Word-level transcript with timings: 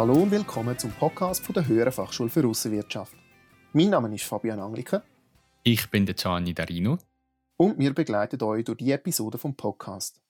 Hallo 0.00 0.14
und 0.14 0.30
willkommen 0.30 0.78
zum 0.78 0.92
Podcast 0.92 1.44
von 1.44 1.52
der 1.52 1.68
Höheren 1.68 1.92
Fachschule 1.92 2.30
für 2.30 2.48
Aussenwirtschaft. 2.48 3.14
Mein 3.74 3.90
Name 3.90 4.14
ist 4.14 4.24
Fabian 4.24 4.58
Angliker. 4.58 5.02
Ich 5.62 5.90
bin 5.90 6.06
der 6.06 6.14
Gianni 6.14 6.54
Darino. 6.54 6.96
Und 7.58 7.78
wir 7.78 7.92
begleiten 7.92 8.42
euch 8.42 8.64
durch 8.64 8.78
die 8.78 8.92
Episode 8.92 9.36
vom 9.36 9.54
Podcast. 9.54 10.22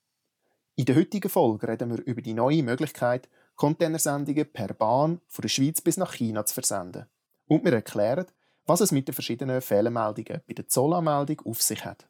In 0.75 0.83
der 0.83 0.97
heutigen 0.97 1.29
Folge 1.29 1.69
reden 1.69 1.89
wir 1.89 2.03
über 2.03 2.21
die 2.21 2.33
neue 2.33 2.63
Möglichkeit, 2.63 3.29
Containersendungen 3.55 4.51
per 4.51 4.73
Bahn 4.73 5.21
von 5.29 5.41
der 5.41 5.47
Schweiz 5.47 5.79
bis 5.79 5.95
nach 5.95 6.15
China 6.15 6.45
zu 6.45 6.53
versenden. 6.53 7.05
Und 7.45 7.63
wir 7.63 7.71
erklären, 7.71 8.25
was 8.65 8.81
es 8.81 8.91
mit 8.91 9.07
den 9.07 9.13
verschiedenen 9.13 9.61
Fehlermeldungen 9.61 10.41
bei 10.45 10.53
der 10.53 10.67
Zollanmeldung 10.67 11.39
auf 11.45 11.61
sich 11.61 11.85
hat. 11.85 12.09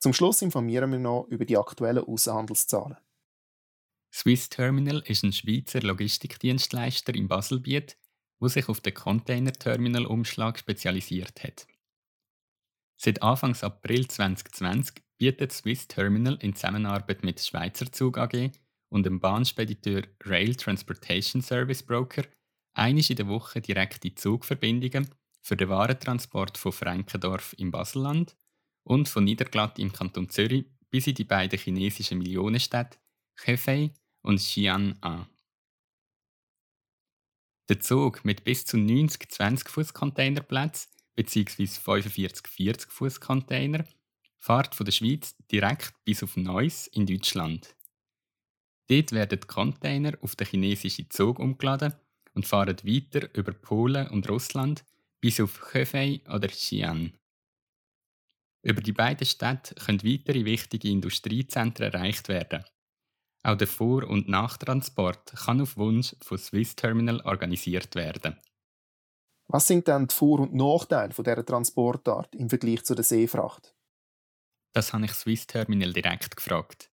Zum 0.00 0.12
Schluss 0.12 0.42
informieren 0.42 0.90
wir 0.90 0.98
noch 0.98 1.28
über 1.28 1.44
die 1.44 1.56
aktuellen 1.56 2.02
Außenhandelszahlen. 2.02 2.96
Swiss 4.16 4.48
Terminal 4.48 5.02
ist 5.06 5.24
ein 5.24 5.32
Schweizer 5.32 5.80
Logistikdienstleister 5.80 7.16
im 7.16 7.26
Baselbiet, 7.26 7.98
wo 8.38 8.46
sich 8.46 8.68
auf 8.68 8.80
den 8.80 8.94
Container-Terminal-Umschlag 8.94 10.56
spezialisiert 10.56 11.42
hat. 11.42 11.66
Seit 12.96 13.24
Anfang 13.24 13.56
April 13.60 14.06
2020 14.06 15.02
bietet 15.18 15.50
Swiss 15.50 15.88
Terminal 15.88 16.38
in 16.40 16.54
Zusammenarbeit 16.54 17.24
mit 17.24 17.40
Schweizer 17.40 17.90
Zug 17.90 18.16
AG 18.16 18.52
und 18.88 19.04
dem 19.04 19.18
Bahnspediteur 19.18 20.04
Rail 20.22 20.54
Transportation 20.54 21.42
Service 21.42 21.82
Broker 21.82 22.22
einisch 22.72 23.10
in 23.10 23.16
der 23.16 23.26
Woche 23.26 23.60
direkte 23.60 24.14
Zugverbindungen 24.14 25.10
für 25.42 25.56
den 25.56 25.68
Warentransport 25.70 26.56
von 26.56 26.70
Frankendorf 26.70 27.52
im 27.58 27.72
Baselland 27.72 28.36
und 28.84 29.08
von 29.08 29.24
Niederglatt 29.24 29.80
im 29.80 29.92
Kanton 29.92 30.28
Zürich 30.28 30.66
bis 30.88 31.08
in 31.08 31.16
die 31.16 31.24
beiden 31.24 31.58
chinesischen 31.58 32.18
Millionenstädte 32.18 32.98
Hefei 33.42 33.92
und 34.24 34.40
Xi'an 34.40 34.96
an. 35.00 35.26
Der 37.68 37.80
Zug 37.80 38.24
mit 38.24 38.44
bis 38.44 38.66
zu 38.66 38.76
90 38.76 39.30
20 39.30 39.68
Fuß 39.68 39.94
Containerplätzen 39.94 40.90
bzw. 41.14 41.66
45 41.66 42.46
40 42.48 42.92
Fuß 42.92 43.20
Container 43.20 43.84
fährt 44.38 44.74
von 44.74 44.84
der 44.84 44.92
Schweiz 44.92 45.34
direkt 45.50 45.94
bis 46.04 46.22
auf 46.22 46.36
Neuss 46.36 46.86
in 46.88 47.06
Deutschland. 47.06 47.74
Dort 48.88 49.12
werden 49.12 49.40
die 49.40 49.46
Container 49.46 50.12
auf 50.20 50.36
den 50.36 50.46
chinesischen 50.46 51.08
Zug 51.08 51.38
umgeladen 51.38 51.94
und 52.34 52.46
fahren 52.46 52.76
weiter 52.82 53.34
über 53.34 53.52
Polen 53.52 54.08
und 54.08 54.28
Russland 54.28 54.84
bis 55.20 55.40
auf 55.40 55.72
Hefei 55.72 56.20
oder 56.26 56.48
Xi'an. 56.48 57.12
Über 58.62 58.80
die 58.80 58.92
beiden 58.92 59.26
Städte 59.26 59.74
können 59.74 60.02
weitere 60.02 60.44
wichtige 60.44 60.88
Industriezentren 60.88 61.92
erreicht 61.92 62.28
werden. 62.28 62.64
Auch 63.44 63.56
der 63.56 63.66
Vor- 63.66 64.08
und 64.08 64.26
Nachtransport 64.26 65.34
kann 65.36 65.60
auf 65.60 65.76
Wunsch 65.76 66.16
von 66.22 66.38
Swiss 66.38 66.76
Terminal 66.76 67.20
organisiert 67.20 67.94
werden. 67.94 68.40
Was 69.48 69.66
sind 69.66 69.86
dann 69.86 70.08
die 70.08 70.14
Vor- 70.14 70.40
und 70.40 70.54
Nachteile 70.54 71.12
von 71.12 71.24
dieser 71.24 71.44
Transportart 71.44 72.34
im 72.34 72.48
Vergleich 72.48 72.84
zu 72.84 72.94
der 72.94 73.04
Seefracht? 73.04 73.76
Das 74.72 74.94
habe 74.94 75.04
ich 75.04 75.12
Swiss 75.12 75.46
Terminal 75.46 75.92
direkt 75.92 76.36
gefragt. 76.36 76.90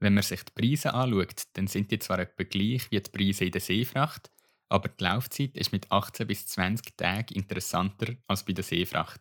Wenn 0.00 0.14
man 0.14 0.24
sich 0.24 0.42
die 0.42 0.52
Preise 0.52 0.92
anschaut, 0.92 1.44
dann 1.52 1.68
sind 1.68 1.92
die 1.92 2.00
zwar 2.00 2.18
etwa 2.18 2.42
gleich 2.42 2.90
wie 2.90 3.00
die 3.00 3.10
Preise 3.10 3.44
in 3.44 3.52
der 3.52 3.60
Seefracht, 3.60 4.32
aber 4.68 4.88
die 4.88 5.04
Laufzeit 5.04 5.56
ist 5.56 5.70
mit 5.70 5.92
18 5.92 6.26
bis 6.26 6.46
20 6.48 6.96
Tagen 6.96 7.34
interessanter 7.34 8.16
als 8.26 8.44
bei 8.44 8.54
der 8.54 8.64
Seefracht. 8.64 9.20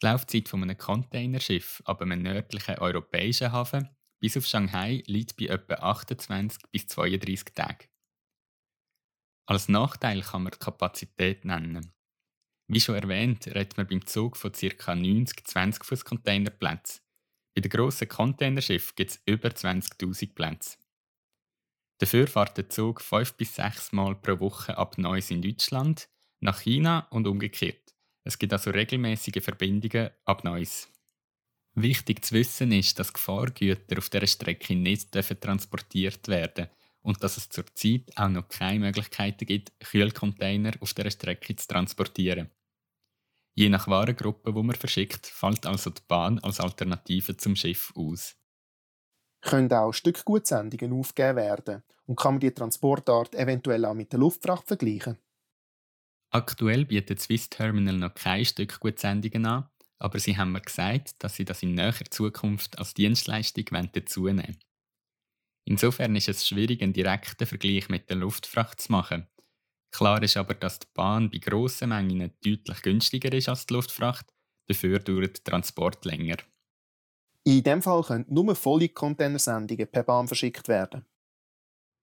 Die 0.00 0.06
Laufzeit 0.06 0.48
von 0.48 0.62
einem 0.62 0.78
Containerschiff 0.78 1.82
ab 1.84 2.00
einem 2.00 2.22
nördlichen 2.22 2.78
europäischen 2.78 3.52
Hafen 3.52 3.90
bis 4.22 4.36
auf 4.36 4.46
Shanghai 4.46 5.02
liegt 5.06 5.36
bei 5.36 5.46
etwa 5.46 5.74
28 5.74 6.70
bis 6.70 6.86
32 6.86 7.54
Tagen. 7.54 7.88
Als 9.46 9.68
Nachteil 9.68 10.22
kann 10.22 10.44
man 10.44 10.52
die 10.52 10.58
Kapazität 10.58 11.44
nennen. 11.44 11.92
Wie 12.68 12.80
schon 12.80 12.94
erwähnt, 12.94 13.48
redet 13.48 13.76
man 13.76 13.88
beim 13.88 14.06
Zug 14.06 14.36
von 14.36 14.52
ca. 14.52 14.94
90 14.94 15.44
20 15.44 15.84
Fuß 15.84 16.04
Containerplätzen. 16.04 17.02
Bei 17.54 17.62
den 17.62 17.70
grossen 17.70 18.08
Containerschiffen 18.08 18.94
gibt 18.94 19.10
es 19.10 19.22
über 19.26 19.48
20.000 19.48 20.34
Plätze. 20.34 20.78
Dafür 21.98 22.28
fährt 22.28 22.56
der 22.56 22.68
Zug 22.68 23.00
5 23.00 23.34
bis 23.34 23.56
6 23.56 23.90
Mal 23.90 24.14
pro 24.14 24.38
Woche 24.38 24.78
ab 24.78 24.98
Neuss 24.98 25.32
in 25.32 25.42
Deutschland, 25.42 26.08
nach 26.40 26.60
China 26.60 27.08
und 27.10 27.26
umgekehrt. 27.26 27.96
Es 28.24 28.38
gibt 28.38 28.52
also 28.52 28.70
regelmäßige 28.70 29.42
Verbindungen 29.42 30.10
ab 30.24 30.44
Neuss. 30.44 30.91
Wichtig 31.74 32.24
zu 32.24 32.34
wissen 32.34 32.70
ist, 32.72 32.98
dass 32.98 33.12
Gefahrgüter 33.12 33.98
auf 33.98 34.10
dieser 34.10 34.26
Strecke 34.26 34.74
nicht 34.74 35.12
transportiert 35.12 36.28
werden 36.28 36.68
und 37.00 37.22
dass 37.22 37.38
es 37.38 37.48
zurzeit 37.48 38.10
auch 38.16 38.28
noch 38.28 38.48
keine 38.48 38.80
Möglichkeiten 38.80 39.46
gibt, 39.46 39.72
Kühlcontainer 39.80 40.72
auf 40.80 40.92
dieser 40.92 41.10
Strecke 41.10 41.56
zu 41.56 41.66
transportieren. 41.66 42.50
Je 43.54 43.68
nach 43.68 43.88
Warengruppe, 43.88 44.54
wo 44.54 44.62
man 44.62 44.76
verschickt, 44.76 45.26
fällt 45.26 45.66
also 45.66 45.90
die 45.90 46.02
Bahn 46.08 46.38
als 46.40 46.60
Alternative 46.60 47.36
zum 47.36 47.56
Schiff 47.56 47.92
aus. 47.96 48.36
Können 49.40 49.72
auch 49.72 49.92
Stückgutsendungen 49.92 50.98
aufgegeben 50.98 51.36
werden 51.36 51.82
und 52.06 52.16
kann 52.16 52.34
man 52.34 52.40
die 52.40 52.52
Transportart 52.52 53.34
eventuell 53.34 53.84
auch 53.84 53.94
mit 53.94 54.12
der 54.12 54.20
Luftfracht 54.20 54.68
vergleichen? 54.68 55.18
Aktuell 56.30 56.86
bietet 56.86 57.20
Swiss 57.20 57.50
Terminal 57.50 57.96
noch 57.98 58.14
keine 58.14 58.44
Stückgutsendungen 58.44 59.44
an, 59.44 59.68
aber 60.02 60.18
sie 60.18 60.36
haben 60.36 60.52
mir 60.52 60.60
gesagt, 60.60 61.22
dass 61.22 61.36
sie 61.36 61.44
das 61.44 61.62
in 61.62 61.74
näher 61.74 62.10
Zukunft 62.10 62.78
als 62.78 62.94
Dienstleistung 62.94 63.64
dazu 63.92 64.26
nehmen 64.26 64.58
Insofern 65.64 66.16
ist 66.16 66.28
es 66.28 66.46
schwierig, 66.46 66.82
einen 66.82 66.92
direkten 66.92 67.46
Vergleich 67.46 67.88
mit 67.88 68.10
der 68.10 68.16
Luftfracht 68.16 68.80
zu 68.80 68.92
machen. 68.92 69.28
Klar 69.94 70.22
ist 70.22 70.36
aber, 70.36 70.54
dass 70.54 70.80
die 70.80 70.88
Bahn 70.94 71.30
bei 71.30 71.38
grossen 71.38 71.90
Mengen 71.90 72.32
deutlich 72.44 72.82
günstiger 72.82 73.32
ist 73.32 73.48
als 73.48 73.66
die 73.66 73.74
Luftfracht, 73.74 74.32
dafür 74.68 74.98
dauert 74.98 75.36
der 75.36 75.44
Transport 75.44 76.04
länger. 76.04 76.38
In 77.44 77.62
diesem 77.62 77.82
Fall 77.82 78.02
können 78.02 78.26
nur 78.28 78.54
volle 78.56 78.88
Containersendungen 78.88 79.90
per 79.90 80.02
Bahn 80.02 80.26
verschickt 80.26 80.68
werden. 80.68 81.06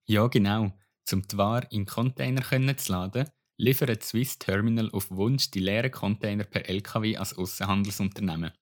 Ja, 0.08 0.28
genau. 0.28 0.74
Um 1.12 1.28
die 1.28 1.38
Ware 1.38 1.68
in 1.72 1.86
Container 1.86 2.78
zu 2.78 2.92
laden, 2.92 3.30
liefert 3.59 4.03
Swiss 4.03 4.40
Terminal 4.40 4.90
auf 4.92 5.12
Wunsch 5.12 5.52
die 5.52 5.59
leeren 5.59 5.92
Container 5.92 6.46
per 6.46 6.68
LKW 6.68 7.18
als 7.18 7.38
Aussenhandelsunternehmen. 7.38 8.53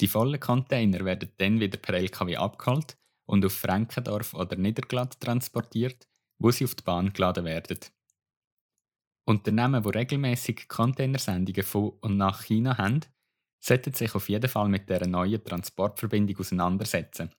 Die 0.00 0.08
vollen 0.08 0.40
Container 0.40 1.04
werden 1.04 1.30
dann 1.38 1.60
wieder 1.60 1.78
per 1.78 1.94
LKW 1.94 2.36
abgeholt 2.36 2.98
und 3.26 3.44
auf 3.44 3.52
Frankendorf 3.52 4.34
oder 4.34 4.56
Niederglatt 4.56 5.20
transportiert, 5.20 6.08
wo 6.38 6.50
sie 6.50 6.64
auf 6.64 6.74
die 6.74 6.82
Bahn 6.82 7.12
geladen 7.12 7.44
werden. 7.44 7.78
Unternehmen, 9.24 9.84
die 9.84 9.88
regelmäßig 9.88 10.66
Containersendungen 10.66 11.62
von 11.62 11.90
und 12.00 12.16
nach 12.16 12.42
China 12.42 12.76
haben, 12.78 13.02
sollten 13.60 13.92
sich 13.92 14.16
auf 14.16 14.28
jeden 14.28 14.50
Fall 14.50 14.68
mit 14.68 14.88
dieser 14.88 15.06
neuen 15.06 15.44
Transportverbindung 15.44 16.38
auseinandersetzen. 16.38 17.30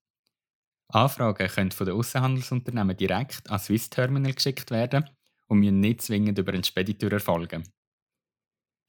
Anfragen 0.87 1.49
können 1.49 1.71
von 1.71 1.87
den 1.87 1.95
Aussenhandelsunternehmen 1.95 2.95
direkt 2.95 3.49
an 3.49 3.59
Swiss 3.59 3.89
Terminal 3.89 4.33
geschickt 4.33 4.71
werden 4.71 5.09
und 5.47 5.59
müssen 5.59 5.79
nicht 5.79 6.01
zwingend 6.01 6.37
über 6.37 6.53
einen 6.53 6.63
Spediteur 6.63 7.11
erfolgen. 7.11 7.63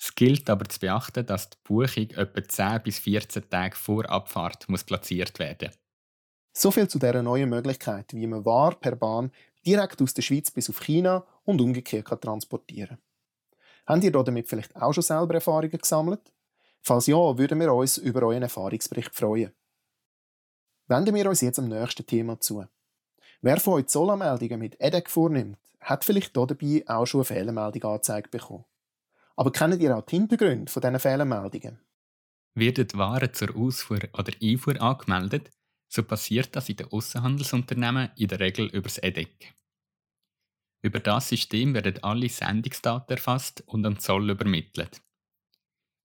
Es 0.00 0.14
gilt 0.14 0.50
aber 0.50 0.68
zu 0.68 0.80
beachten, 0.80 1.24
dass 1.24 1.50
die 1.50 1.56
Buchung 1.64 2.10
etwa 2.10 2.42
10 2.42 2.82
bis 2.82 2.98
14 2.98 3.48
Tage 3.48 3.76
vor 3.76 4.08
Abfahrt 4.10 4.68
muss 4.68 4.84
platziert 4.84 5.38
werden 5.38 5.70
So 6.52 6.70
viel 6.70 6.88
zu 6.88 6.98
dieser 6.98 7.22
neuen 7.22 7.48
Möglichkeit, 7.48 8.12
wie 8.12 8.26
man 8.26 8.44
Ware 8.44 8.76
per 8.76 8.96
Bahn 8.96 9.30
direkt 9.64 10.02
aus 10.02 10.14
der 10.14 10.22
Schweiz 10.22 10.50
bis 10.50 10.68
auf 10.68 10.80
China 10.80 11.24
und 11.44 11.60
umgekehrt 11.60 12.06
kann 12.06 12.20
transportieren 12.20 12.98
Habt 13.86 14.04
ihr 14.04 14.10
damit 14.10 14.48
vielleicht 14.48 14.74
auch 14.76 14.92
schon 14.92 15.02
selber 15.02 15.34
Erfahrungen 15.34 15.78
gesammelt? 15.78 16.32
Falls 16.80 17.06
ja, 17.06 17.16
würden 17.16 17.60
wir 17.60 17.72
uns 17.72 17.98
über 17.98 18.22
euren 18.22 18.42
Erfahrungsbericht 18.42 19.14
freuen. 19.14 19.52
Wenden 20.86 21.14
wir 21.14 21.28
uns 21.28 21.40
jetzt 21.40 21.58
am 21.58 21.68
nächsten 21.68 22.06
Thema 22.06 22.38
zu. 22.40 22.64
Wer 23.40 23.58
von 23.58 23.74
euch 23.74 23.86
Zollanmeldungen 23.86 24.58
mit 24.58 24.78
EDEC 24.80 25.10
vornimmt, 25.10 25.58
hat 25.84 26.04
vielleicht 26.04 26.36
dabei 26.36 26.82
auch 26.86 27.06
schon 27.06 27.20
eine 27.20 27.24
Fehlermeldung 27.24 27.82
angezeigt 27.84 28.30
bekommen. 28.30 28.64
Aber 29.36 29.52
kennt 29.52 29.80
ihr 29.80 29.96
auch 29.96 30.02
die 30.02 30.16
Hintergründe 30.16 30.70
von 30.70 30.80
diesen 30.80 30.98
Fehlermeldungen? 30.98 31.80
Werden 32.54 32.88
die 32.88 32.98
Waren 32.98 33.32
zur 33.34 33.56
Ausfuhr 33.56 34.00
oder 34.12 34.32
Einfuhr 34.40 34.80
angemeldet, 34.80 35.50
so 35.88 36.02
passiert 36.02 36.54
das 36.54 36.68
in 36.68 36.76
den 36.76 36.90
Außenhandelsunternehmen 36.90 38.10
in 38.16 38.28
der 38.28 38.40
Regel 38.40 38.66
über 38.66 38.82
das 38.88 38.98
EDEC. 38.98 39.54
Über 40.82 41.00
das 41.00 41.28
System 41.28 41.74
werden 41.74 42.02
alle 42.02 42.28
Sendungsdaten 42.28 43.16
erfasst 43.16 43.62
und 43.66 43.86
an 43.86 43.98
Zoll 43.98 44.30
übermittelt. 44.30 45.00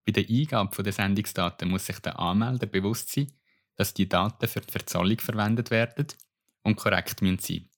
Bei 0.05 0.11
der 0.11 0.25
Eingabe 0.27 0.83
der 0.83 0.93
Sendungsdaten 0.93 1.69
muss 1.69 1.85
sich 1.85 1.99
der 1.99 2.17
Anmelder 2.17 2.65
bewusst 2.65 3.11
sein, 3.11 3.31
dass 3.75 3.93
die 3.93 4.09
Daten 4.09 4.47
für 4.47 4.61
die 4.61 4.71
Verzollung 4.71 5.19
verwendet 5.19 5.69
werden 5.69 6.07
und 6.63 6.77
korrekt 6.77 7.19
sein 7.19 7.31
müssen. 7.31 7.68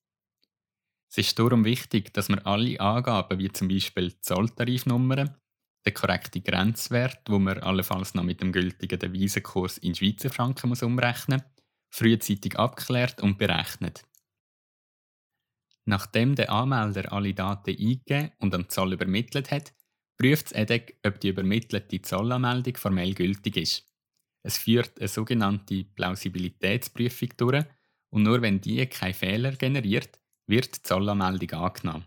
Es 1.11 1.17
ist 1.17 1.37
darum 1.37 1.65
wichtig, 1.65 2.13
dass 2.13 2.29
man 2.29 2.39
alle 2.39 2.79
Angaben, 2.79 3.37
wie 3.37 3.51
zum 3.51 3.67
Beispiel 3.67 4.17
Zolltarifnummern, 4.21 5.37
den 5.85 5.93
korrekten 5.93 6.43
Grenzwert, 6.43 7.29
wo 7.29 7.37
man 7.37 7.59
allenfalls 7.59 8.13
noch 8.13 8.23
mit 8.23 8.41
dem 8.41 8.53
gültigen 8.53 8.97
Devisenkurs 8.97 9.77
in 9.77 9.93
Schweizer 9.93 10.29
Franken 10.29 10.69
muss 10.69 10.83
umrechnen 10.83 11.43
frühzeitig 11.91 12.57
abklärt 12.57 13.21
und 13.21 13.37
berechnet. 13.37 14.03
Nachdem 15.85 16.35
der 16.35 16.51
Anmelder 16.51 17.11
alle 17.11 17.33
Daten 17.33 17.71
eingegeben 17.71 18.31
und 18.39 18.55
am 18.55 18.69
Zoll 18.69 18.93
übermittelt 18.93 19.51
hat, 19.51 19.73
prüft 20.17 20.45
das 20.45 20.53
EDEC, 20.53 20.99
ob 21.05 21.19
die 21.19 21.29
übermittelte 21.29 22.01
Zollanmeldung 22.01 22.77
formell 22.77 23.13
gültig 23.13 23.57
ist. 23.57 23.85
Es 24.43 24.57
führt 24.57 24.99
eine 24.99 25.07
sogenannte 25.07 25.83
Plausibilitätsprüfung 25.83 27.29
durch 27.37 27.65
und 28.11 28.23
nur 28.23 28.41
wenn 28.41 28.61
die 28.61 28.85
keinen 28.87 29.13
Fehler 29.13 29.51
generiert, 29.53 30.20
wird 30.51 30.77
die 30.77 30.81
Zollanmeldung 30.83 31.51
angenommen. 31.51 32.05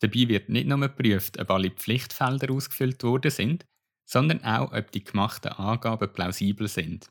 Dabei 0.00 0.28
wird 0.28 0.48
nicht 0.48 0.66
nur 0.66 0.80
geprüft, 0.80 1.38
ob 1.38 1.50
alle 1.50 1.70
Pflichtfelder 1.70 2.52
ausgefüllt 2.52 3.04
worden 3.04 3.30
sind, 3.30 3.64
sondern 4.04 4.42
auch, 4.42 4.72
ob 4.72 4.90
die 4.90 5.04
gemachten 5.04 5.52
Angaben 5.52 6.12
plausibel 6.12 6.66
sind. 6.66 7.08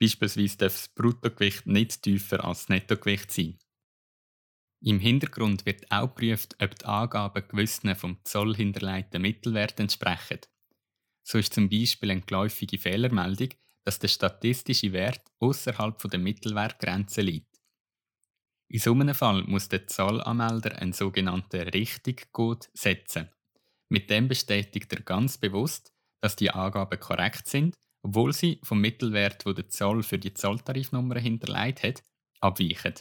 Beispielsweise 0.00 0.56
darf 0.56 0.72
das 0.72 0.88
Bruttogewicht 0.88 1.66
nicht 1.66 2.02
tiefer 2.02 2.44
als 2.44 2.60
das 2.60 2.68
Nettogewicht 2.70 3.30
sein. 3.30 3.58
Im 4.82 5.00
Hintergrund 5.00 5.66
wird 5.66 5.90
auch 5.90 6.14
geprüft, 6.14 6.56
ob 6.60 6.78
die 6.78 6.84
Angaben 6.84 7.46
gewissen 7.46 7.94
vom 7.94 8.18
Zoll 8.24 8.56
hinterlegten 8.56 9.22
Mittelwert 9.22 9.78
entsprechen. 9.80 10.40
So 11.26 11.38
ist 11.38 11.54
zum 11.54 11.68
Beispiel 11.68 12.10
eine 12.10 12.20
geläufige 12.20 12.78
Fehlermeldung, 12.78 13.50
dass 13.84 13.98
der 13.98 14.08
statistische 14.08 14.92
Wert 14.92 15.22
außerhalb 15.40 15.98
der 16.10 16.18
Mittelwertgrenze 16.18 17.22
liegt. 17.22 17.53
In 18.74 18.80
so 18.80 18.92
einem 18.92 19.14
Fall 19.14 19.44
muss 19.44 19.68
der 19.68 19.86
Zollanmelder 19.86 20.82
einen 20.82 20.92
sogenannten 20.92 21.60
Richtigcode 21.60 22.68
setzen. 22.74 23.30
Mit 23.88 24.10
dem 24.10 24.26
bestätigt 24.26 24.92
er 24.92 25.02
ganz 25.02 25.38
bewusst, 25.38 25.92
dass 26.20 26.34
die 26.34 26.50
Angaben 26.50 26.98
korrekt 26.98 27.46
sind, 27.46 27.78
obwohl 28.02 28.32
sie 28.32 28.58
vom 28.64 28.80
Mittelwert, 28.80 29.46
wo 29.46 29.52
der 29.52 29.68
Zoll 29.68 30.02
für 30.02 30.18
die 30.18 30.34
Zolltarifnummer 30.34 31.20
hinterlegt 31.20 31.84
hat, 31.84 32.02
abweichen. 32.40 32.94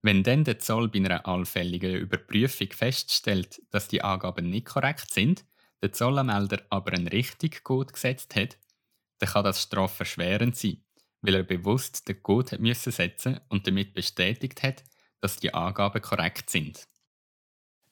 Wenn 0.00 0.22
dann 0.22 0.44
der 0.44 0.58
Zoll 0.58 0.88
bei 0.88 1.00
einer 1.00 1.26
allfälligen 1.26 1.94
Überprüfung 1.94 2.72
feststellt, 2.72 3.60
dass 3.72 3.88
die 3.88 4.00
Angaben 4.00 4.48
nicht 4.48 4.68
korrekt 4.68 5.12
sind, 5.12 5.44
der 5.82 5.92
Zollanmelder 5.92 6.62
aber 6.70 6.94
einen 6.94 7.08
Richtigcode 7.08 7.92
gesetzt 7.92 8.36
hat, 8.36 8.56
dann 9.18 9.28
kann 9.28 9.44
das 9.44 9.60
strafverschwerend 9.60 10.56
sein 10.56 10.83
weil 11.24 11.36
er 11.36 11.42
bewusst 11.42 12.06
den 12.06 12.22
Code 12.22 12.52
hat 12.52 12.60
müssen 12.60 12.92
setzen 12.92 13.40
und 13.48 13.66
damit 13.66 13.94
bestätigt 13.94 14.62
hat, 14.62 14.84
dass 15.20 15.38
die 15.38 15.54
Angaben 15.54 16.02
korrekt 16.02 16.50
sind. 16.50 16.86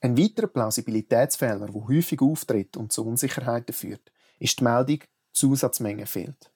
Ein 0.00 0.19
weiterer 0.19 0.49
Plausibilitätsfehler, 0.49 1.67
der 1.67 1.88
häufig 1.88 2.20
auftritt 2.20 2.76
und 2.76 2.93
zu 2.93 3.06
Unsicherheiten 3.06 3.73
führt, 3.73 4.12
ist 4.38 4.61
die 4.61 4.64
Meldung 4.64 4.99
Zusatzmenge 5.32 6.06
fehlt. 6.06 6.50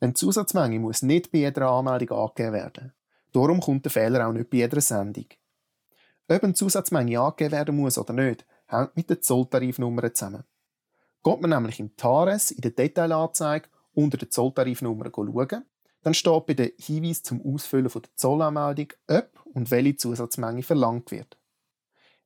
Eine 0.00 0.14
Zusatzmenge 0.14 0.80
muss 0.80 1.02
nicht 1.02 1.30
bei 1.30 1.38
jeder 1.38 1.70
Anmeldung 1.70 2.18
angegeben 2.18 2.52
werden. 2.54 2.92
Darum 3.32 3.60
kommt 3.60 3.84
der 3.84 3.92
Fehler 3.92 4.26
auch 4.26 4.32
nicht 4.32 4.50
bei 4.50 4.58
jeder 4.58 4.80
Sendung. 4.80 5.26
Ob 6.26 6.42
eine 6.42 6.54
Zusatzmenge 6.54 7.20
angegeben 7.20 7.52
werden 7.52 7.76
muss 7.76 7.98
oder 7.98 8.14
nicht, 8.14 8.44
hängt 8.66 8.96
mit 8.96 9.10
der 9.10 9.20
Zolltarifnummer 9.20 10.12
zusammen. 10.12 10.44
Geht 11.22 11.40
man 11.40 11.50
nämlich 11.50 11.78
im 11.78 11.94
TARES 11.96 12.50
in 12.50 12.62
der 12.62 12.70
Detailanzeige 12.70 13.68
unter 14.02 14.18
der 14.18 14.30
Zolltarifnummer 14.30 15.10
schauen. 15.14 15.64
Dann 16.02 16.14
steht 16.14 16.46
bei 16.46 16.54
der 16.54 16.72
Hinweis 16.78 17.22
zum 17.22 17.44
Ausfüllen 17.44 17.88
der 17.88 18.16
Zollanmeldung, 18.16 18.92
ob 19.08 19.46
und 19.52 19.70
welche 19.70 19.96
Zusatzmenge 19.96 20.62
verlangt 20.62 21.10
wird. 21.10 21.38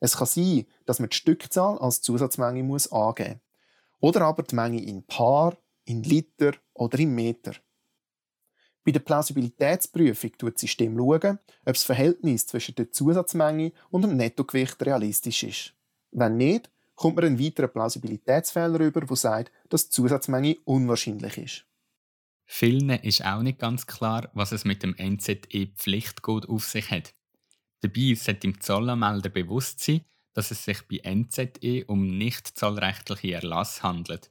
Es 0.01 0.17
kann 0.17 0.27
sein, 0.27 0.67
dass 0.87 1.01
man 1.01 1.09
die 1.09 1.17
Stückzahl 1.17 1.79
als 1.79 2.03
Zusatzmenge 2.03 2.63
muss 2.63 2.93
angeben 2.93 3.41
muss. 3.41 3.41
Oder 4.01 4.23
aber 4.27 4.43
die 4.43 4.55
Menge 4.55 4.83
in 4.83 5.03
Paar, 5.05 5.57
in 5.85 6.03
Liter 6.03 6.53
oder 6.75 6.99
in 6.99 7.15
Meter. 7.15 7.55
Bei 8.85 8.93
der 8.93 9.01
Plausibilitätsprüfung 9.01 10.33
schaut 10.39 10.55
das 10.55 10.61
System 10.61 10.97
schauen, 10.97 11.39
ob 11.65 11.73
das 11.73 11.85
Verhältnis 11.85 12.47
zwischen 12.47 12.75
der 12.75 12.93
Zusatzmenge 12.93 13.73
und 13.91 14.03
dem 14.03 14.17
Nettogewicht 14.17 14.85
realistisch 14.85 15.43
ist. 15.43 15.75
Wenn 16.11 16.37
nicht, 16.37 16.71
kommt 16.95 17.17
man 17.17 17.25
einen 17.25 17.41
weiteren 17.41 17.73
Plausibilitätsfehler 17.73 18.81
über, 18.81 19.01
der 19.01 19.17
sagt, 19.17 19.53
dass 19.69 19.89
die 19.89 19.91
Zusatzmenge 19.91 20.57
unwahrscheinlich 20.65 21.39
ist. 21.39 21.67
Vielen 22.47 22.91
ist 22.91 23.25
auch 23.25 23.43
nicht 23.43 23.59
ganz 23.59 23.87
klar, 23.87 24.31
was 24.35 24.53
es 24.53 24.65
mit 24.65 24.83
dem 24.83 24.95
NZE-Pflichtcode 24.99 26.49
auf 26.49 26.65
sich 26.65 26.91
hat. 26.91 27.15
Dabei 27.81 28.15
sollte 28.15 28.41
dem 28.41 28.61
Zollanmelder 28.61 29.31
bewusst 29.31 29.81
sein, 29.81 30.03
dass 30.35 30.51
es 30.51 30.65
sich 30.65 30.83
bei 30.83 31.01
NZE 31.05 31.85
um 31.87 32.19
nicht 32.19 32.47
zollrechtliche 32.59 33.35
Erlass 33.35 33.83
handelt. 33.83 34.31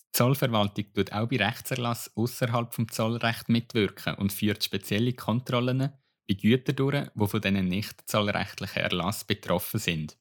Die 0.00 0.12
Zollverwaltung 0.12 0.92
tut 0.92 1.12
auch 1.12 1.28
bei 1.28 1.36
Rechtserlass 1.36 2.10
außerhalb 2.16 2.74
vom 2.74 2.90
Zollrecht 2.90 3.48
mitwirken 3.48 4.14
und 4.14 4.32
führt 4.32 4.64
spezielle 4.64 5.12
Kontrollen 5.12 5.92
bei 6.28 6.34
Gütern 6.34 6.76
durch, 6.76 7.08
die 7.14 7.26
von 7.26 7.40
diesen 7.40 7.68
nicht 7.68 8.08
zollrechtlichen 8.08 8.82
Erlass 8.82 9.24
betroffen 9.24 9.80
sind. 9.80 10.16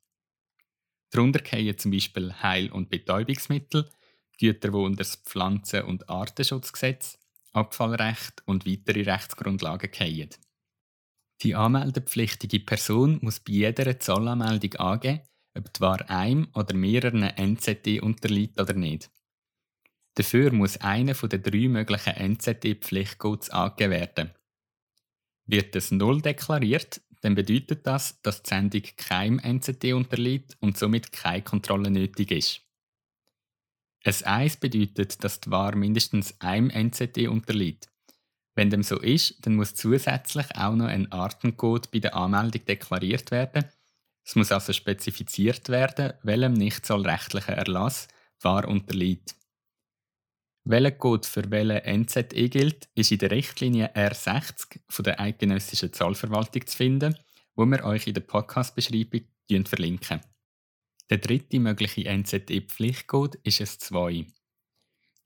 Darunter 1.11 1.43
fallen 1.43 1.77
zum 1.77 1.91
Beispiel 1.91 2.33
Heil- 2.41 2.71
und 2.71 2.89
Betäubungsmittel, 2.89 3.89
Güter, 4.37 4.69
die 4.69 4.77
unter 4.77 5.03
das 5.03 5.15
Pflanzen- 5.17 5.83
und 5.83 6.09
Artenschutzgesetz, 6.09 7.17
Abfallrecht 7.51 8.43
und 8.45 8.65
weitere 8.65 9.09
Rechtsgrundlagen 9.09 9.91
fallen. 9.91 10.29
Die 11.41 11.55
anmeldepflichtige 11.55 12.59
Person 12.59 13.19
muss 13.21 13.39
bei 13.39 13.53
jeder 13.53 13.99
Zollanmeldung 13.99 14.73
angeben, 14.75 15.21
ob 15.57 15.73
die 15.73 15.81
Ware 15.81 16.09
einem 16.09 16.49
oder 16.53 16.75
mehreren 16.75 17.23
NZD 17.23 18.01
unterliegt 18.01 18.59
oder 18.59 18.73
nicht. 18.73 19.09
Dafür 20.15 20.51
muss 20.51 20.77
einer 20.77 21.13
der 21.13 21.39
drei 21.39 21.67
möglichen 21.67 22.13
NZD-Pflichtcodes 22.13 23.49
angegeben 23.51 23.91
werden. 23.91 24.31
Wird 25.45 25.75
das 25.75 25.91
Null 25.91 26.21
deklariert, 26.21 27.01
dann 27.21 27.35
bedeutet 27.35 27.85
das, 27.85 28.21
dass 28.21 28.43
die 28.43 28.49
Sendung 28.49 28.83
keinem 28.97 29.39
NCT 29.39 29.93
unterliegt 29.93 30.57
und 30.59 30.77
somit 30.77 31.11
keine 31.11 31.43
Kontrolle 31.43 31.91
nötig 31.91 32.31
ist. 32.31 32.61
Ein 34.03 34.23
1 34.23 34.57
bedeutet, 34.57 35.23
dass 35.23 35.41
die 35.41 35.51
Ware 35.51 35.75
mindestens 35.75 36.39
einem 36.39 36.69
NCT 36.69 37.27
unterliegt. 37.27 37.89
Wenn 38.55 38.69
dem 38.69 38.83
so 38.83 38.99
ist, 38.99 39.45
dann 39.45 39.55
muss 39.55 39.75
zusätzlich 39.75 40.55
auch 40.55 40.75
noch 40.75 40.87
ein 40.87 41.11
Artencode 41.11 41.91
bei 41.91 41.99
der 41.99 42.15
Anmeldung 42.15 42.65
deklariert 42.65 43.31
werden. 43.31 43.65
Es 44.25 44.35
muss 44.35 44.51
also 44.51 44.73
spezifiziert 44.73 45.69
werden, 45.69 46.13
welchem 46.23 46.53
nicht 46.53 46.85
zollrechtlichen 46.85 47.55
Erlass 47.55 48.07
die 48.39 48.43
Ware 48.45 48.67
unterliegt. 48.67 49.35
Welcher 50.71 50.91
Code 50.91 51.27
für 51.27 51.49
welche 51.49 51.81
NZE 51.97 52.47
gilt, 52.47 52.89
ist 52.93 53.11
in 53.11 53.17
der 53.17 53.31
Richtlinie 53.31 53.91
R60 53.95 54.79
von 54.87 55.03
der 55.03 55.19
Eidgenössischen 55.19 55.91
Zollverwaltung 55.91 56.67
zu 56.67 56.77
finden, 56.77 57.17
wo 57.55 57.65
wir 57.65 57.83
euch 57.83 58.05
in 58.05 58.13
der 58.13 58.21
Podcast-Beschreibung 58.21 59.21
verlinken. 59.65 60.21
Der 61.09 61.17
dritte 61.17 61.59
mögliche 61.59 62.07
NZE-Pflichtcode 62.15 63.39
ist 63.41 63.61
es 63.61 63.79
2. 63.79 64.27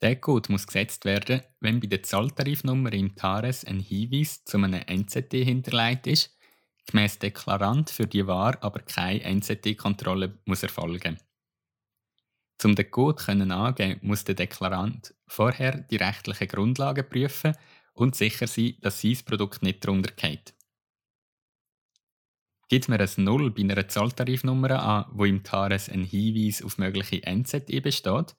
Der 0.01 0.15
Code 0.15 0.49
muss 0.49 0.65
gesetzt 0.65 1.03
werden, 1.03 1.41
wenn 1.59 1.81
bei 1.81 1.87
der 1.87 2.03
Zolltarifnummer 2.03 2.93
im 2.93 3.13
TARES 3.13 3.65
ein 3.65 3.81
Hinweis 3.81 4.45
zu 4.45 4.55
einem 4.55 4.79
NZE 4.89 5.43
hinterlegt 5.43 6.07
ist, 6.07 6.37
gemäß 6.85 7.19
Deklarant 7.19 7.89
für 7.89 8.07
die 8.07 8.25
Ware 8.25 8.63
aber 8.63 8.79
keine 8.79 9.35
NZE-Kontrolle 9.35 10.39
muss 10.45 10.63
erfolgen. 10.63 11.19
Um 12.63 12.75
den 12.75 12.89
Code 12.91 13.21
angeben 13.27 13.99
muss 14.01 14.23
der 14.23 14.35
Deklarant 14.35 15.13
vorher 15.27 15.79
die 15.79 15.97
rechtlichen 15.97 16.47
Grundlagen 16.47 17.07
prüfen 17.07 17.55
und 17.93 18.15
sicher 18.15 18.47
sein, 18.47 18.75
dass 18.81 19.01
sein 19.01 19.17
Produkt 19.25 19.63
nicht 19.63 19.83
darunter 19.83 20.11
geht. 20.11 20.53
Gibt 22.69 22.89
mir 22.89 22.99
ein 22.99 23.09
Null 23.17 23.51
bei 23.51 23.61
einer 23.63 23.87
Zahltarifnummer 23.87 24.81
an, 24.81 25.05
wo 25.11 25.25
im 25.25 25.43
TARES 25.43 25.89
ein 25.89 26.03
Hinweis 26.03 26.63
auf 26.63 26.77
mögliche 26.77 27.21
NZI 27.29 27.81
besteht, 27.81 28.35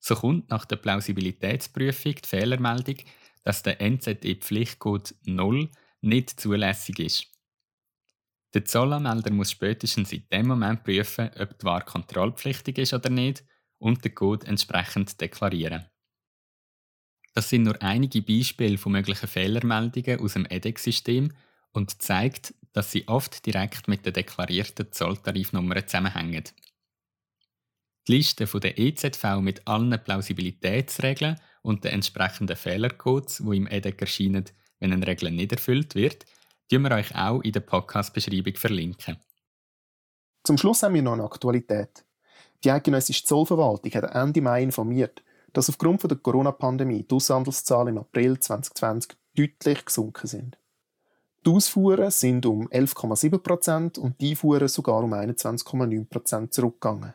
so 0.00 0.14
kommt 0.14 0.50
nach 0.50 0.64
der 0.64 0.76
Plausibilitätsprüfung 0.76 2.16
die 2.16 2.28
Fehlermeldung, 2.28 2.96
dass 3.44 3.62
der 3.62 3.80
NZI-Pflichtcode 3.80 5.14
0 5.24 5.70
nicht 6.00 6.40
zulässig 6.40 6.98
ist. 6.98 7.26
Der 8.54 8.64
Zollanmelder 8.64 9.32
muss 9.32 9.50
spätestens 9.50 10.12
in 10.12 10.26
dem 10.32 10.48
Moment 10.48 10.84
prüfen, 10.84 11.30
ob 11.38 11.58
die 11.58 11.64
Ware 11.64 11.84
kontrollpflichtig 11.84 12.78
ist 12.78 12.94
oder 12.94 13.10
nicht 13.10 13.44
und 13.78 14.04
den 14.04 14.14
Code 14.14 14.46
entsprechend 14.46 15.20
deklarieren. 15.20 15.86
Das 17.34 17.50
sind 17.50 17.62
nur 17.62 17.80
einige 17.82 18.22
Beispiele 18.22 18.78
von 18.78 18.92
möglichen 18.92 19.28
Fehlermeldungen 19.28 20.20
aus 20.20 20.32
dem 20.32 20.46
EDEX-System 20.48 21.32
und 21.72 22.02
zeigt, 22.02 22.54
dass 22.72 22.90
sie 22.90 23.06
oft 23.06 23.46
direkt 23.46 23.88
mit 23.88 24.04
der 24.04 24.12
deklarierten 24.12 24.90
Zolltarifnummer 24.90 25.86
zusammenhängen. 25.86 26.44
Die 28.06 28.16
Liste 28.16 28.46
der 28.46 28.78
EZV 28.78 29.40
mit 29.40 29.66
allen 29.68 30.02
Plausibilitätsregeln 30.02 31.38
und 31.62 31.84
den 31.84 31.92
entsprechenden 31.92 32.56
Fehlercodes, 32.56 33.42
die 33.44 33.56
im 33.56 33.66
EDEC 33.66 34.00
erscheinen, 34.00 34.44
wenn 34.80 34.92
eine 34.92 35.06
Regel 35.06 35.30
nicht 35.30 35.52
erfüllt 35.52 35.94
wird, 35.94 36.24
tun 36.70 36.82
wir 36.82 36.92
euch 36.92 37.14
auch 37.14 37.40
in 37.42 37.52
der 37.52 37.60
Podcast-Beschreibung 37.60 38.56
verlinken. 38.56 39.18
Zum 40.44 40.56
Schluss 40.56 40.82
haben 40.82 40.94
wir 40.94 41.02
noch 41.02 41.12
eine 41.12 41.24
Aktualität. 41.24 42.04
Die 42.64 42.70
eidgenössische 42.70 43.24
Zollverwaltung 43.24 43.92
hat 43.92 44.14
Ende 44.14 44.42
Mai 44.42 44.62
informiert, 44.62 45.22
dass 45.52 45.68
aufgrund 45.68 46.02
der 46.02 46.18
Corona-Pandemie 46.18 47.04
die 47.04 47.14
Aushandelszahlen 47.14 47.94
im 47.94 47.98
April 47.98 48.38
2020 48.38 49.16
deutlich 49.36 49.84
gesunken 49.84 50.26
sind. 50.26 50.58
Die 51.46 51.50
Ausfuhren 51.50 52.10
sind 52.10 52.44
um 52.46 52.68
11,7% 52.68 53.98
und 53.98 54.20
die 54.20 54.30
Einfuhren 54.30 54.68
sogar 54.68 55.02
um 55.04 55.14
21,9% 55.14 56.50
zurückgegangen. 56.50 57.14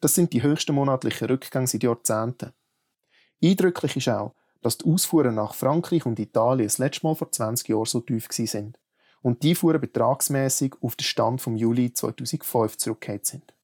Das 0.00 0.14
sind 0.14 0.32
die 0.32 0.42
höchsten 0.42 0.74
monatlichen 0.74 1.28
Rückgänge 1.28 1.66
seit 1.66 1.82
Jahrzehnten. 1.82 2.52
Eindrücklich 3.42 3.96
ist 3.96 4.08
auch, 4.08 4.34
dass 4.62 4.78
die 4.78 4.86
Ausfuhren 4.86 5.36
nach 5.36 5.54
Frankreich 5.54 6.04
und 6.04 6.18
Italien 6.18 6.66
das 6.66 6.78
letzte 6.78 7.06
Mal 7.06 7.14
vor 7.14 7.30
20 7.30 7.68
Jahren 7.68 7.84
so 7.84 8.00
tief 8.00 8.26
sind 8.30 8.78
und 9.22 9.42
die 9.42 9.50
Einfuhren 9.50 9.80
betragsmäßig 9.80 10.74
auf 10.80 10.96
den 10.96 11.04
Stand 11.04 11.40
vom 11.40 11.56
Juli 11.56 11.92
2005 11.92 12.76
zurückgekehrt 12.78 13.26
sind. 13.26 13.54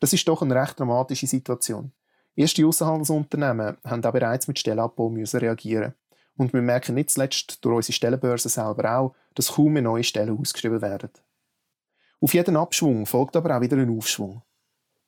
Das 0.00 0.12
ist 0.12 0.26
doch 0.28 0.42
eine 0.42 0.54
recht 0.54 0.78
dramatische 0.78 1.26
Situation. 1.26 1.92
Erste 2.36 2.64
Aussenhandelsunternehmen 2.66 3.78
haben 3.84 4.04
auch 4.04 4.12
bereits 4.12 4.46
mit 4.46 4.58
Stellenabbau 4.58 5.08
reagieren. 5.08 5.94
Und 6.36 6.52
wir 6.52 6.62
merken 6.62 6.94
nicht 6.94 7.10
zuletzt 7.10 7.64
durch 7.64 7.76
unsere 7.76 7.92
Stellenbörse 7.92 8.48
selber 8.48 8.96
auch, 8.96 9.14
dass 9.34 9.54
kaum 9.54 9.72
mehr 9.72 9.82
neue 9.82 10.04
Stellen 10.04 10.38
ausgeschrieben 10.38 10.80
werden. 10.80 11.10
Auf 12.20 12.34
jeden 12.34 12.56
Abschwung 12.56 13.06
folgt 13.06 13.34
aber 13.34 13.56
auch 13.56 13.60
wieder 13.60 13.76
ein 13.76 13.96
Aufschwung. 13.96 14.42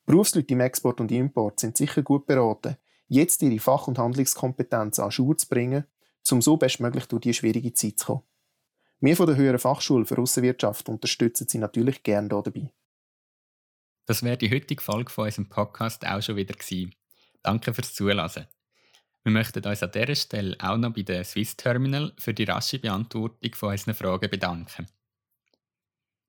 Berufsleute 0.07 0.55
im 0.55 0.61
Export 0.61 1.01
und 1.01 1.13
Import 1.13 1.61
sind 1.61 1.77
sicher 1.77 2.03
gut 2.03 2.27
beraten, 2.27 2.77
jetzt 3.07 3.43
ihre 3.43 3.61
Fach- 3.61 3.87
und 3.87 3.99
Handlungskompetenz 3.99 4.99
an 4.99 5.13
Schuhe 5.13 5.37
zu 5.37 5.49
bringen, 5.49 5.85
um 6.33 6.43
so 6.43 6.57
bestmöglich 6.57 7.07
durch 7.07 7.23
diese 7.23 7.35
schwierige 7.35 7.73
Zeit 7.75 7.99
zu 7.99 8.07
kommen. 8.07 8.23
Wir 9.01 9.17
von 9.17 9.27
der 9.27 9.37
Höheren 9.37 9.59
Fachschule 9.59 10.05
für 10.05 10.19
Aussenwirtschaft 10.19 10.89
unterstützen 10.89 11.47
Sie 11.49 11.59
natürlich 11.59 12.03
gerne 12.03 12.29
dabei. 12.29 12.71
Das 14.11 14.23
wäre 14.25 14.37
die 14.37 14.51
heutige 14.51 14.83
Folge 14.83 15.09
von 15.09 15.27
unserem 15.27 15.49
Podcast 15.49 16.05
auch 16.05 16.21
schon 16.21 16.35
wieder 16.35 16.55
gewesen. 16.55 16.97
Danke 17.45 17.73
fürs 17.73 17.95
Zuhören. 17.95 18.49
Wir 19.23 19.31
möchten 19.31 19.65
uns 19.65 19.85
an 19.85 19.93
dieser 19.93 20.17
Stelle 20.17 20.57
auch 20.59 20.79
noch 20.79 20.93
bei 20.93 21.03
der 21.03 21.23
Swiss 21.23 21.57
Terminal 21.57 22.13
für 22.19 22.35
die 22.35 22.43
rasche 22.43 22.81
Beantwortung 22.81 23.55
von 23.55 23.71
unseren 23.71 23.95
Fragen 23.95 24.29
bedanken. 24.29 24.89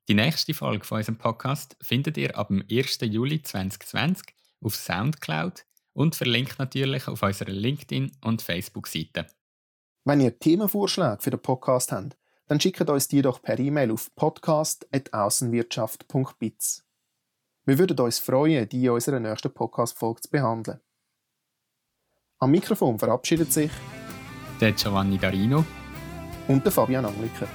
Die 0.08 0.14
nächste 0.14 0.54
Folge 0.54 0.86
von 0.86 1.00
unserem 1.00 1.18
Podcast 1.18 1.76
findet 1.82 2.18
ihr 2.18 2.38
ab 2.38 2.50
dem 2.50 2.64
1. 2.70 3.00
Juli 3.02 3.42
2020 3.42 4.28
auf 4.64 4.76
Soundcloud 4.76 5.66
und 5.94 6.16
verlinkt 6.16 6.60
natürlich 6.60 7.08
auf 7.08 7.24
unserer 7.24 7.50
LinkedIn- 7.50 8.12
und 8.22 8.44
Facebook-Seite. 8.44 9.26
Wenn 10.06 10.22
ihr 10.22 10.38
Themenvorschläge 10.38 11.18
für 11.20 11.32
den 11.32 11.42
Podcast 11.42 11.94
habt, 11.94 12.16
dann 12.46 12.60
schickt 12.60 12.88
uns 12.88 13.08
die 13.08 13.24
doch 13.24 13.42
per 13.42 13.58
E-Mail 13.58 13.90
auf 13.90 14.14
podcast.aussenwirtschaft.biz. 14.14 16.84
Wir 17.72 17.80
würden 17.80 17.98
uns 18.02 18.20
freuen, 18.20 18.68
die 18.68 18.84
in 18.84 18.92
unserer 18.92 19.22
nächsten 19.22 19.50
Podcast-Folge 19.50 20.20
zu 20.20 20.30
behandeln. 20.30 20.82
Am 22.40 22.52
Mikrofon 22.52 23.00
verabschiedet 23.00 23.54
sich 23.54 23.72
der 24.60 24.74
Giovanni 24.74 25.18
Garino 25.18 25.64
und 26.50 26.66
der 26.66 26.72
Fabian 26.74 27.06
Angliker. 27.06 27.48